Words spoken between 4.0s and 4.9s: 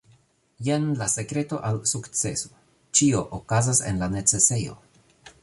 la necesejo